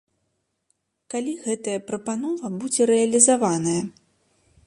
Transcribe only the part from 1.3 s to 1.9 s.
гэтая